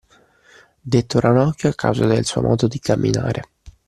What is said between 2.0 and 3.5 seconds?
del suo modo di camminare